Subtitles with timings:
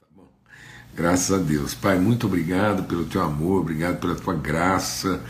[0.00, 0.28] Tá bom.
[0.94, 1.74] Graças a Deus.
[1.74, 5.22] Pai, muito obrigado pelo teu amor, obrigado pela tua graça.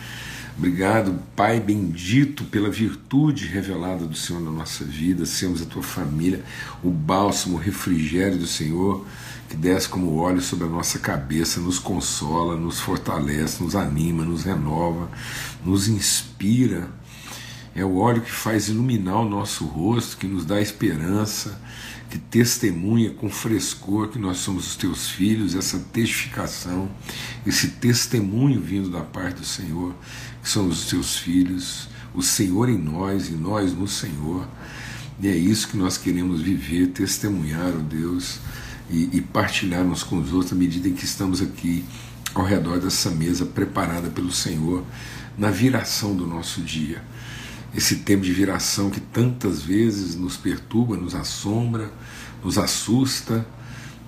[0.56, 6.44] Obrigado, Pai bendito, pela virtude revelada do Senhor na nossa vida, sermos a tua família,
[6.82, 9.06] o bálsamo, o refrigério do Senhor,
[9.48, 14.44] que desce como óleo sobre a nossa cabeça, nos consola, nos fortalece, nos anima, nos
[14.44, 15.10] renova,
[15.64, 16.90] nos inspira.
[17.74, 21.60] É o óleo que faz iluminar o nosso rosto, que nos dá esperança,
[22.10, 26.90] que testemunha com frescor que nós somos os teus filhos, essa testificação,
[27.46, 29.94] esse testemunho vindo da parte do Senhor,
[30.42, 34.48] que somos os teus filhos, o Senhor em nós e nós no Senhor.
[35.20, 38.40] E é isso que nós queremos viver, testemunhar, oh Deus,
[38.90, 41.84] e, e partilharmos com os outros à medida em que estamos aqui
[42.34, 44.84] ao redor dessa mesa preparada pelo Senhor
[45.38, 47.00] na viração do nosso dia
[47.74, 51.90] esse tempo de viração que tantas vezes nos perturba, nos assombra,
[52.42, 53.46] nos assusta,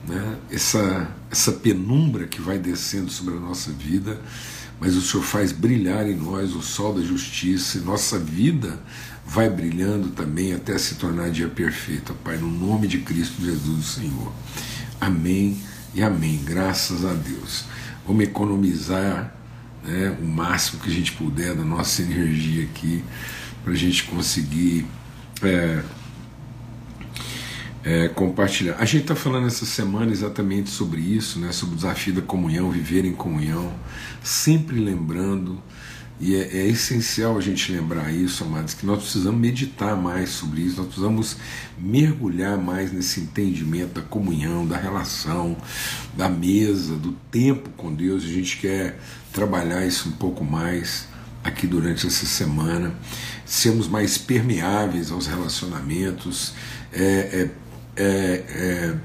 [0.07, 0.37] né?
[0.51, 4.21] essa, essa penumbra que vai descendo sobre a nossa vida,
[4.81, 8.81] mas o Senhor faz brilhar em nós o sol da justiça, e nossa vida
[9.25, 14.33] vai brilhando também até se tornar dia perfeito, Pai, no nome de Cristo Jesus, Senhor.
[15.01, 15.57] Amém
[15.95, 17.65] e amém, graças a Deus.
[18.05, 19.33] Vamos economizar
[19.85, 23.05] né, o máximo que a gente puder da nossa energia aqui
[23.63, 24.87] para a gente conseguir
[25.43, 25.83] é,
[27.85, 28.77] é, compartilhar.
[28.79, 32.71] A gente está falando essa semana exatamente sobre isso, né, sobre o desafio da comunhão,
[32.71, 33.73] viver em comunhão,
[34.23, 35.61] sempre lembrando,
[36.21, 40.61] e é, é, essencial a gente lembrar isso, amados, que nós precisamos meditar mais sobre
[40.61, 41.37] isso, nós precisamos
[41.77, 45.57] mergulhar mais nesse entendimento da comunhão, da relação,
[46.17, 49.01] da mesa, do tempo com Deus, a gente quer
[49.33, 51.09] trabalhar isso um pouco mais
[51.43, 52.95] aqui durante essa semana,
[53.45, 56.55] sermos mais permeáveis aos relacionamentos,
[56.93, 57.51] é, é,
[57.97, 58.97] é,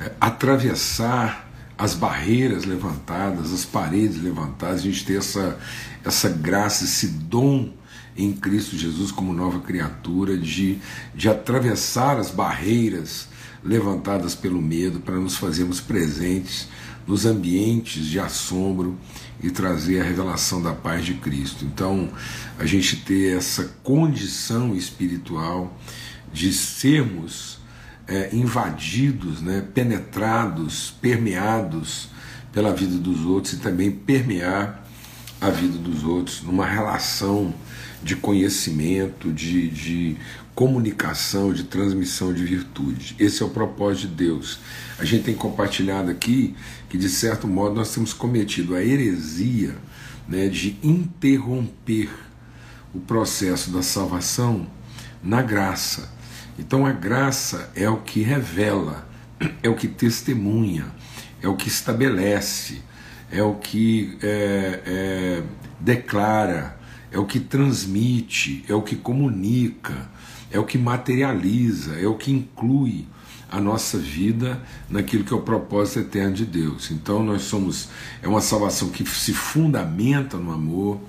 [0.00, 5.58] é, atravessar as barreiras levantadas, as paredes levantadas, a gente ter essa,
[6.04, 7.72] essa graça, esse dom
[8.16, 10.78] em Cristo Jesus como nova criatura, de,
[11.14, 13.28] de atravessar as barreiras
[13.64, 16.68] levantadas pelo medo para nos fazermos presentes
[17.06, 18.98] nos ambientes de assombro
[19.42, 21.64] e trazer a revelação da paz de Cristo.
[21.64, 22.08] Então,
[22.58, 25.76] a gente ter essa condição espiritual
[26.32, 27.58] de sermos
[28.06, 32.08] é, invadidos, né, penetrados, permeados
[32.52, 34.81] pela vida dos outros e também permear
[35.42, 37.52] a vida dos outros numa relação
[38.00, 40.16] de conhecimento, de, de
[40.54, 43.16] comunicação, de transmissão de virtude.
[43.18, 44.60] Esse é o propósito de Deus.
[45.00, 46.54] A gente tem compartilhado aqui
[46.88, 49.76] que, de certo modo, nós temos cometido a heresia
[50.28, 52.08] né, de interromper
[52.94, 54.66] o processo da salvação
[55.22, 56.08] na graça.
[56.56, 59.08] Então, a graça é o que revela,
[59.60, 60.86] é o que testemunha,
[61.42, 62.80] é o que estabelece,
[63.32, 65.42] é o que é, é,
[65.80, 66.78] declara,
[67.10, 70.12] é o que transmite, é o que comunica
[70.52, 73.06] é o que materializa, é o que inclui
[73.50, 76.90] a nossa vida naquilo que é o propósito eterno de Deus.
[76.90, 77.88] Então nós somos
[78.22, 81.00] é uma salvação que se fundamenta no amor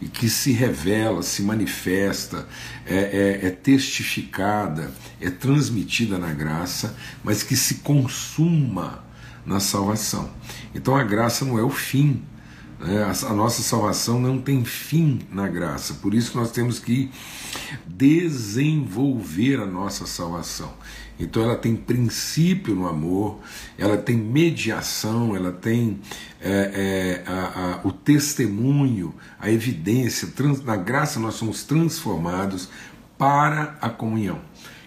[0.00, 2.46] e que se revela, se manifesta,
[2.86, 4.90] é, é, é testificada,
[5.20, 9.04] é transmitida na graça, mas que se consuma
[9.44, 10.30] na salvação.
[10.74, 12.22] Então a graça não é o fim,
[12.78, 13.04] né?
[13.04, 17.10] a nossa salvação não tem fim na graça, por isso nós temos que
[17.86, 20.72] desenvolver a nossa salvação.
[21.20, 23.40] Então ela tem princípio no amor,
[23.76, 26.00] ela tem mediação, ela tem
[26.40, 30.28] é, é, a, a, o testemunho, a evidência.
[30.28, 32.70] Trans, na graça nós somos transformados
[33.18, 34.40] para a comunhão.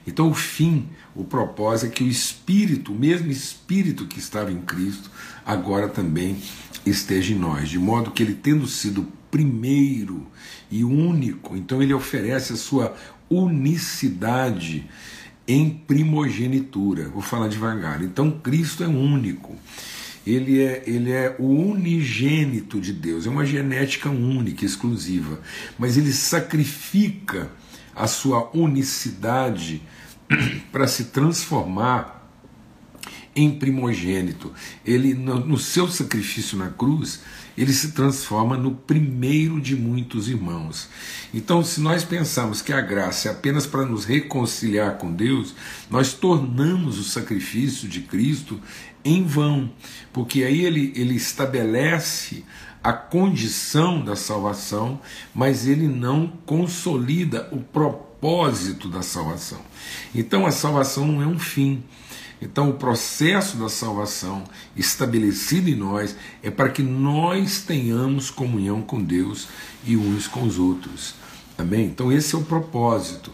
[0.06, 4.62] Então o fim, o propósito é que o Espírito, o mesmo Espírito que estava em
[4.62, 5.09] Cristo,
[5.46, 6.38] agora também
[6.86, 10.28] esteja em nós, de modo que ele tendo sido primeiro
[10.69, 12.96] e único, então ele oferece a sua
[13.30, 14.88] unicidade
[15.47, 17.09] em primogenitura.
[17.09, 18.03] Vou falar devagar.
[18.03, 19.55] Então Cristo é único.
[20.26, 25.41] Ele é, ele é o unigênito de Deus, é uma genética única, exclusiva,
[25.78, 27.50] mas ele sacrifica
[27.95, 29.81] a sua unicidade
[30.72, 32.23] para se transformar
[33.35, 34.51] em primogênito.
[34.85, 37.22] Ele, no, seu sacrifício na cruz,
[37.57, 40.87] ele se transforma no primeiro de muitos irmãos.
[41.34, 45.55] Então, se nós pensarmos que a graça é apenas para nos reconciliar com Deus,
[45.90, 48.59] nós tornamos o sacrifício de Cristo
[49.05, 49.72] em vão,
[50.13, 52.43] porque aí ele, ele estabelece
[52.84, 55.00] a condição da salvação,
[55.34, 59.59] mas ele não consolida o propósito da salvação.
[60.14, 61.84] Então, a salvação não é um fim
[62.41, 64.44] Então, o processo da salvação
[64.76, 69.47] estabelecido em nós é para que nós tenhamos comunhão com Deus
[69.86, 71.22] e uns com os outros.
[71.58, 71.85] Amém?
[71.85, 73.32] Então, esse é o propósito.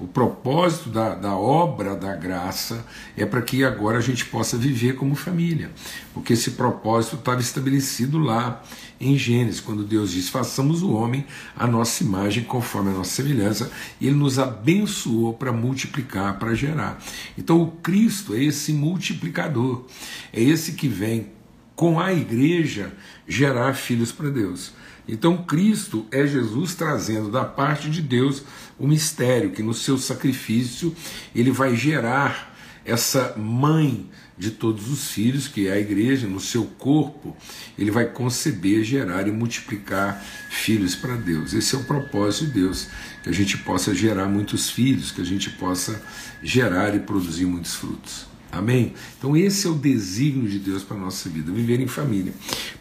[0.00, 2.86] O propósito da, da obra da graça
[3.16, 5.72] é para que agora a gente possa viver como família,
[6.14, 8.62] porque esse propósito estava estabelecido lá
[9.00, 11.26] em Gênesis, quando Deus diz: façamos o homem
[11.56, 17.02] a nossa imagem, conforme a nossa semelhança, e ele nos abençoou para multiplicar, para gerar.
[17.36, 19.84] Então, o Cristo é esse multiplicador,
[20.32, 21.26] é esse que vem
[21.74, 22.92] com a igreja
[23.26, 24.72] gerar filhos para Deus.
[25.08, 28.42] Então, Cristo é Jesus trazendo da parte de Deus
[28.78, 30.94] o mistério que no seu sacrifício
[31.34, 36.64] ele vai gerar essa mãe de todos os filhos, que é a igreja, no seu
[36.64, 37.36] corpo,
[37.76, 41.52] ele vai conceber, gerar e multiplicar filhos para Deus.
[41.52, 42.86] Esse é o propósito de Deus,
[43.22, 46.00] que a gente possa gerar muitos filhos, que a gente possa
[46.42, 48.27] gerar e produzir muitos frutos.
[48.50, 48.94] Amém?
[49.18, 52.32] Então, esse é o desígnio de Deus para a nossa vida, viver em família.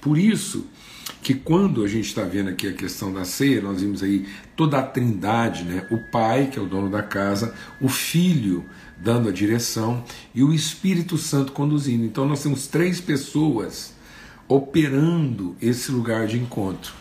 [0.02, 0.66] Por isso,
[1.22, 4.26] que quando a gente está vendo aqui a questão da ceia, nós vimos aí
[4.56, 5.86] toda a trindade, né?
[5.92, 8.66] o pai, que é o dono da casa, o filho
[8.98, 10.04] dando a direção
[10.34, 12.06] e o Espírito Santo conduzindo.
[12.06, 13.94] Então nós temos três pessoas
[14.48, 16.94] operando esse lugar de encontro.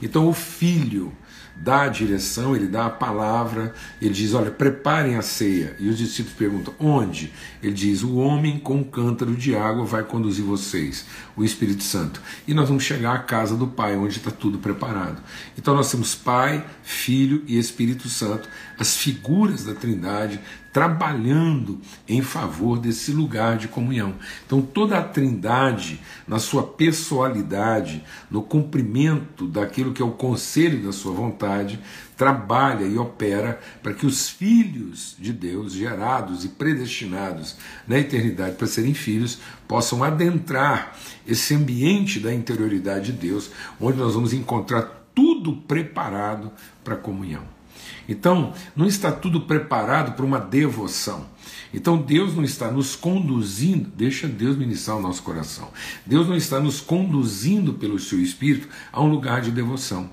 [0.00, 1.12] Então o filho
[1.56, 5.76] dá a direção, ele dá a palavra, ele diz: Olha, preparem a ceia.
[5.78, 7.32] E os discípulos perguntam: Onde?
[7.62, 11.06] Ele diz: O homem com um cântaro de água vai conduzir vocês,
[11.36, 12.20] o Espírito Santo.
[12.46, 15.22] E nós vamos chegar à casa do Pai, onde está tudo preparado.
[15.56, 20.40] Então nós temos Pai, Filho e Espírito Santo, as figuras da Trindade
[20.72, 21.78] trabalhando
[22.08, 24.14] em favor desse lugar de comunhão.
[24.46, 30.92] Então, toda a Trindade, na sua pessoalidade, no cumprimento daquilo que é o conselho da
[30.92, 31.78] sua vontade,
[32.16, 38.66] trabalha e opera para que os filhos de Deus, gerados e predestinados na eternidade para
[38.66, 40.96] serem filhos, possam adentrar
[41.26, 46.50] esse ambiente da interioridade de Deus, onde nós vamos encontrar tudo preparado
[46.82, 47.44] para a comunhão.
[48.08, 51.26] Então, não está tudo preparado para uma devoção.
[51.72, 55.70] Então, Deus não está nos conduzindo, deixa Deus ministrar o nosso coração.
[56.04, 60.10] Deus não está nos conduzindo pelo seu espírito a um lugar de devoção.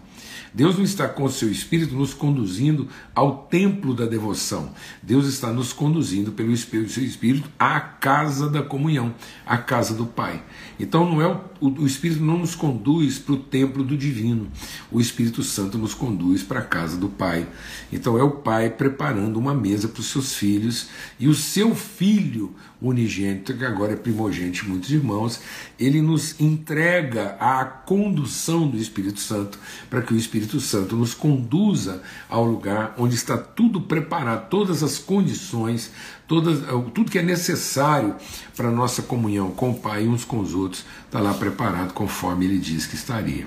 [0.54, 4.74] Deus não está com o seu Espírito nos conduzindo ao templo da devoção.
[5.01, 9.13] Deus está nos conduzindo pelo Espírito, seu Espírito à casa da comunhão,
[9.46, 10.44] à casa do Pai.
[10.80, 14.48] Então não é o, o, o Espírito não nos conduz para o templo do divino.
[14.92, 17.48] O Espírito Santo nos conduz para a casa do Pai.
[17.92, 22.56] Então é o Pai preparando uma mesa para os seus filhos e o seu filho
[22.81, 25.42] unigênito, que agora é primogênito de muitos irmãos,
[25.78, 29.60] ele nos entrega a condução do Espírito Santo
[29.90, 34.98] para que o Espírito Santo nos conduza ao lugar onde está tudo preparado, todas as
[34.98, 35.92] condições,
[36.28, 36.60] todas,
[36.94, 38.16] tudo que é necessário
[38.56, 41.94] para a nossa comunhão com o Pai e uns com os outros, está lá preparado
[41.94, 43.46] conforme ele diz que estaria.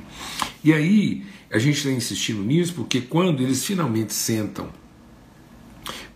[0.63, 4.82] E aí, a gente está insistindo nisso porque quando eles finalmente sentam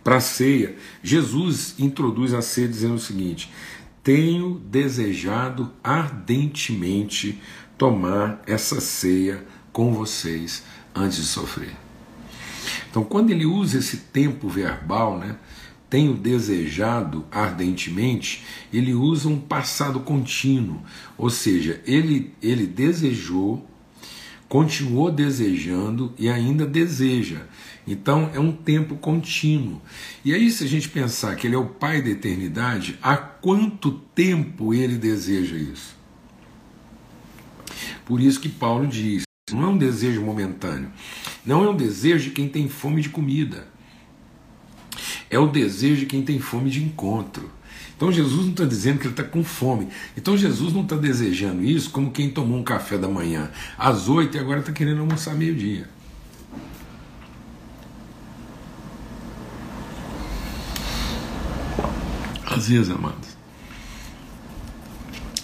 [0.07, 0.73] para a ceia,
[1.03, 3.51] Jesus introduz a ceia dizendo o seguinte:
[4.01, 7.41] Tenho desejado ardentemente
[7.77, 10.63] tomar essa ceia com vocês
[10.95, 11.75] antes de sofrer.
[12.89, 15.35] Então, quando ele usa esse tempo verbal, né,
[15.89, 20.81] tenho desejado ardentemente, ele usa um passado contínuo,
[21.17, 23.69] ou seja, ele, ele desejou,
[24.47, 27.41] continuou desejando e ainda deseja.
[27.85, 29.81] Então é um tempo contínuo.
[30.23, 33.91] E aí, se a gente pensar que ele é o Pai da eternidade, há quanto
[33.91, 35.95] tempo ele deseja isso?
[38.05, 40.91] Por isso que Paulo diz: não é um desejo momentâneo.
[41.45, 43.67] Não é um desejo de quem tem fome de comida.
[45.29, 47.49] É o desejo de quem tem fome de encontro.
[47.95, 49.87] Então Jesus não está dizendo que ele está com fome.
[50.15, 54.37] Então Jesus não está desejando isso como quem tomou um café da manhã às oito
[54.37, 55.89] e agora está querendo almoçar meio-dia.
[62.45, 63.37] Às vezes, amados,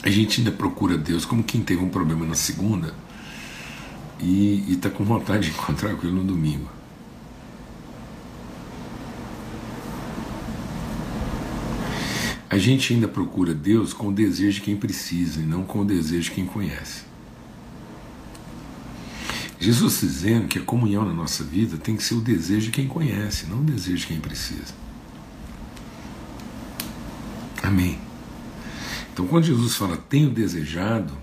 [0.02, 2.94] a gente ainda procura Deus como quem teve um problema na segunda
[4.20, 6.70] e está com vontade de encontrar com ele no domingo.
[12.50, 15.86] A gente ainda procura Deus com o desejo de quem precisa e não com o
[15.86, 17.04] desejo de quem conhece.
[19.60, 22.88] Jesus dizendo que a comunhão na nossa vida tem que ser o desejo de quem
[22.88, 24.74] conhece, não o desejo de quem precisa.
[27.62, 27.98] Amém.
[29.14, 31.18] Então, quando Jesus fala tenho desejado,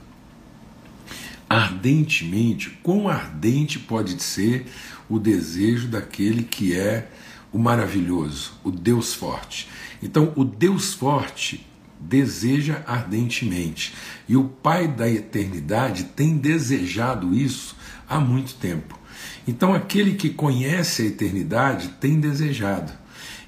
[1.49, 4.65] ardentemente, quão ardente pode ser
[5.09, 7.11] o desejo daquele que é
[7.53, 9.69] o maravilhoso, o Deus forte.
[10.03, 11.67] Então, o Deus forte
[12.01, 13.95] deseja ardentemente.
[14.29, 17.77] E o Pai da eternidade tem desejado isso
[18.09, 18.99] há muito tempo.
[19.47, 22.93] Então, aquele que conhece a eternidade tem desejado.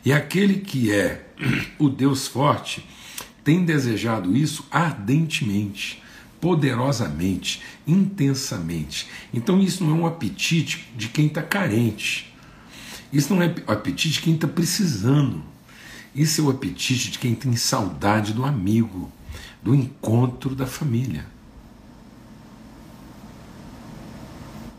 [0.05, 1.27] E aquele que é
[1.79, 2.85] o Deus forte
[3.45, 6.03] tem desejado isso ardentemente,
[6.41, 9.09] poderosamente, intensamente.
[9.33, 12.32] Então, isso não é um apetite de quem está carente.
[13.13, 15.43] Isso não é apetite de quem está precisando.
[16.15, 19.11] Isso é o apetite de quem tem saudade do amigo,
[19.63, 21.27] do encontro da família.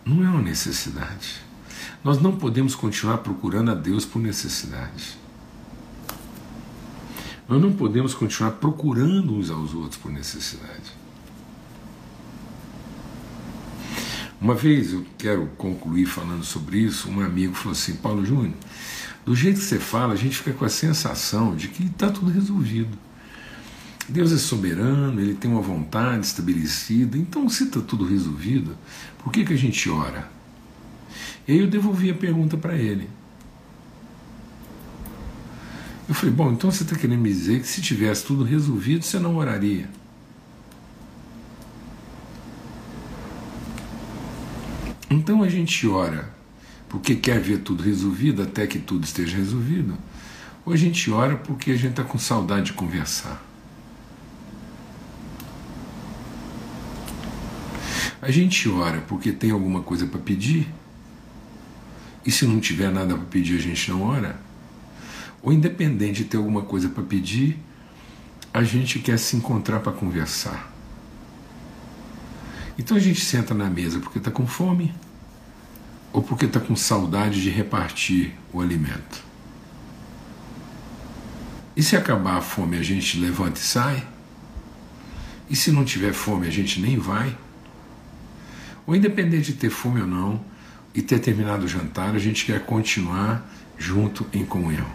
[0.06, 1.42] Não é uma necessidade.
[2.04, 5.18] Nós não podemos continuar procurando a Deus por necessidade.
[7.48, 11.03] Nós não podemos continuar procurando uns aos outros por necessidade.
[14.44, 17.10] Uma vez eu quero concluir falando sobre isso.
[17.10, 18.54] Um amigo falou assim: Paulo Júnior,
[19.26, 22.30] do jeito que você fala, a gente fica com a sensação de que está tudo
[22.30, 22.98] resolvido.
[24.10, 28.76] Deus é soberano, ele tem uma vontade estabelecida, então se está tudo resolvido,
[29.24, 30.30] por que, que a gente ora?
[31.48, 33.10] E aí eu devolvi a pergunta para ele.
[36.10, 39.18] Eu falei, bom, então você está querendo me dizer que se tivesse tudo resolvido, você
[39.20, 39.90] não oraria?
[45.14, 46.28] Então a gente ora
[46.90, 49.96] porque quer ver tudo resolvido até que tudo esteja resolvido,
[50.66, 53.40] ou a gente ora porque a gente está com saudade de conversar.
[58.20, 60.68] A gente ora porque tem alguma coisa para pedir,
[62.26, 64.40] e se não tiver nada para pedir, a gente não ora.
[65.44, 67.60] Ou independente de ter alguma coisa para pedir,
[68.52, 70.73] a gente quer se encontrar para conversar.
[72.78, 74.94] Então a gente senta na mesa porque está com fome
[76.12, 79.24] ou porque está com saudade de repartir o alimento.
[81.76, 84.08] E se acabar a fome, a gente levanta e sai?
[85.50, 87.36] E se não tiver fome, a gente nem vai?
[88.86, 90.44] Ou independente de ter fome ou não,
[90.94, 94.86] e ter terminado o jantar, a gente quer continuar junto em comunhão.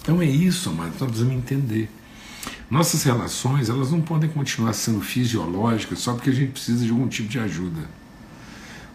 [0.00, 1.90] Então é isso, amados, nós precisamos entender.
[2.70, 7.08] Nossas relações, elas não podem continuar sendo fisiológicas só porque a gente precisa de algum
[7.08, 7.80] tipo de ajuda.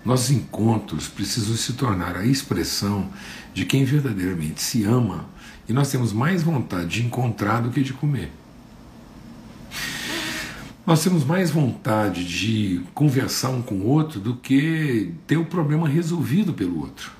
[0.05, 3.09] Nossos encontros precisam se tornar a expressão
[3.53, 5.25] de quem verdadeiramente se ama
[5.67, 8.31] e nós temos mais vontade de encontrar do que de comer.
[10.87, 15.89] Nós temos mais vontade de conversar um com o outro do que ter o problema
[15.89, 17.11] resolvido pelo outro.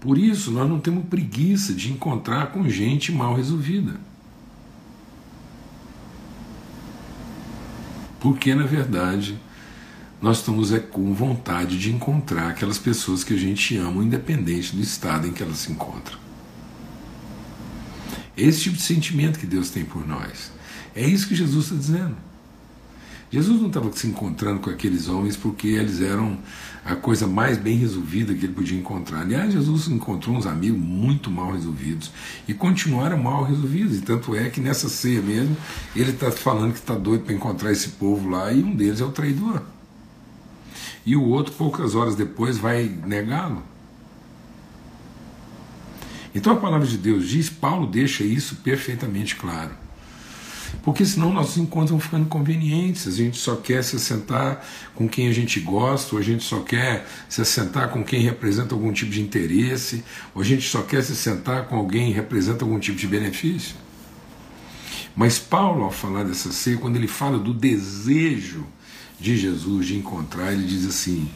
[0.00, 4.00] Por isso, nós não temos preguiça de encontrar com gente mal resolvida.
[8.20, 9.38] Porque, na verdade,
[10.20, 14.82] nós estamos é, com vontade de encontrar aquelas pessoas que a gente ama, independente do
[14.82, 16.18] estado em que elas se encontram.
[18.36, 20.52] Esse tipo de sentimento que Deus tem por nós.
[20.94, 22.16] É isso que Jesus está dizendo.
[23.30, 26.38] Jesus não estava se encontrando com aqueles homens porque eles eram
[26.84, 29.20] a coisa mais bem resolvida que ele podia encontrar.
[29.20, 32.10] Aliás, Jesus encontrou uns amigos muito mal resolvidos
[32.46, 33.98] e continuaram mal resolvidos.
[33.98, 35.56] E tanto é que nessa ceia mesmo
[35.94, 39.04] ele está falando que está doido para encontrar esse povo lá e um deles é
[39.04, 39.62] o traidor
[41.08, 43.62] e o outro, poucas horas depois, vai negá-lo.
[46.34, 49.70] Então a palavra de Deus diz, Paulo deixa isso perfeitamente claro.
[50.82, 55.28] Porque senão nossos encontros vão ficando convenientes, a gente só quer se sentar com quem
[55.28, 59.10] a gente gosta, ou a gente só quer se sentar com quem representa algum tipo
[59.10, 60.04] de interesse,
[60.34, 63.74] ou a gente só quer se sentar com alguém que representa algum tipo de benefício.
[65.14, 68.64] Mas Paulo, ao falar dessa ceia, quando ele fala do desejo
[69.18, 71.28] de Jesus de encontrar, ele diz assim: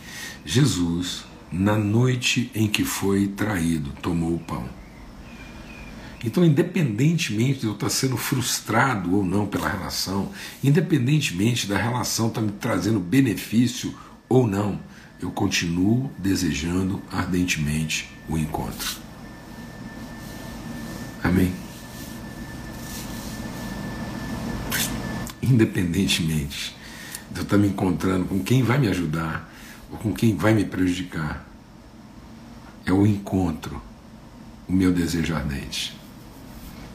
[0.45, 4.82] Jesus, na noite em que foi traído, tomou o pão.
[6.25, 10.31] Então, independentemente de eu estar sendo frustrado ou não pela relação,
[10.62, 13.93] independentemente da relação estar me trazendo benefício
[14.29, 14.79] ou não,
[15.21, 18.97] eu continuo desejando ardentemente o encontro.
[21.23, 21.52] Amém?
[25.43, 26.76] Independentemente
[27.31, 29.52] de eu estar me encontrando com quem vai me ajudar
[29.91, 31.47] ou com quem vai me prejudicar.
[32.85, 33.81] É o encontro,
[34.69, 35.97] o meu desejo ardente,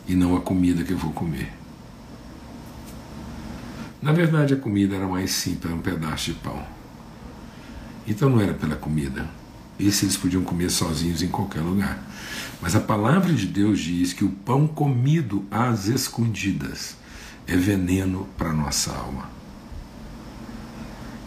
[0.08, 1.52] e não a comida que eu vou comer.
[4.02, 6.64] Na verdade, a comida era mais simples, era um pedaço de pão.
[8.08, 9.28] Então não era pela comida.
[9.80, 12.00] Esse eles podiam comer sozinhos em qualquer lugar.
[12.62, 16.96] Mas a palavra de Deus diz que o pão comido às escondidas
[17.46, 19.30] é veneno para a nossa alma.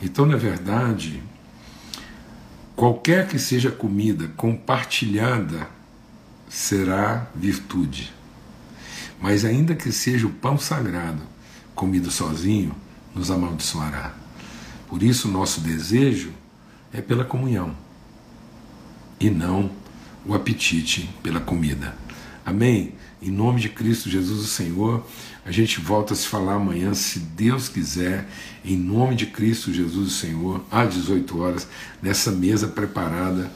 [0.03, 1.23] Então, na verdade,
[2.75, 5.69] qualquer que seja comida compartilhada
[6.49, 8.13] será virtude.
[9.21, 11.23] Mas ainda que seja o pão sagrado,
[11.75, 12.75] comido sozinho,
[13.15, 14.15] nos amaldiçoará.
[14.89, 16.33] Por isso, nosso desejo
[16.93, 17.77] é pela comunhão
[19.21, 19.71] e não
[20.25, 21.95] o apetite pela comida.
[22.45, 22.95] Amém?
[23.23, 25.07] Em nome de Cristo Jesus, o Senhor,
[25.45, 28.27] a gente volta a se falar amanhã, se Deus quiser,
[28.65, 31.69] em nome de Cristo Jesus, o Senhor, às 18 horas,
[32.03, 33.53] nessa mesa preparada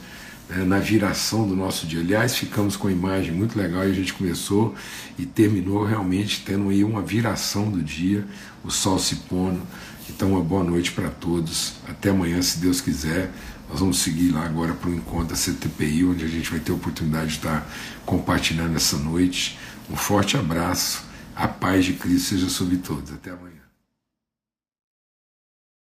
[0.48, 2.00] né, na viração do nosso dia.
[2.00, 4.74] Aliás, ficamos com uma imagem muito legal e a gente começou
[5.18, 8.24] e terminou realmente tendo aí uma viração do dia,
[8.64, 9.60] o sol se pondo.
[10.08, 11.74] Então, uma boa noite para todos.
[11.88, 13.30] Até amanhã, se Deus quiser.
[13.68, 16.70] Nós vamos seguir lá agora para o encontro da CTPI, onde a gente vai ter
[16.70, 17.66] a oportunidade de estar
[18.04, 19.58] compartilhando essa noite.
[19.90, 21.02] Um forte abraço,
[21.34, 23.12] a paz de Cristo seja sobre todos.
[23.12, 23.53] Até amanhã.